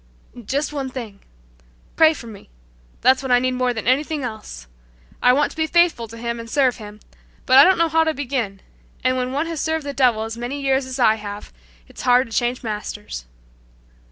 "Just 0.45 0.73
one 0.73 0.89
thing. 0.89 1.19
Pray 1.95 2.15
for 2.15 2.25
me! 2.25 2.49
That's 3.01 3.21
what 3.21 3.31
I 3.31 3.37
need 3.37 3.51
more 3.51 3.71
than 3.71 3.85
anything 3.85 4.23
else. 4.23 4.65
I 5.21 5.31
want 5.31 5.51
to 5.51 5.55
be 5.55 5.67
faithful 5.67 6.07
to 6.07 6.17
Him 6.17 6.39
and 6.39 6.49
serve 6.49 6.77
Him, 6.77 6.99
but 7.45 7.59
I 7.59 7.63
don't 7.63 7.77
know 7.77 7.87
how 7.87 8.03
to 8.05 8.13
begin, 8.15 8.61
and 9.03 9.15
when 9.15 9.31
one 9.31 9.45
has 9.45 9.61
served 9.61 9.85
the 9.85 9.93
devil 9.93 10.23
as 10.23 10.39
many 10.39 10.59
years 10.59 10.87
as 10.87 10.97
I 10.97 11.17
have 11.21 11.53
it's 11.87 12.01
hard 12.01 12.31
to 12.31 12.35
change 12.35 12.63
masters." 12.63 13.25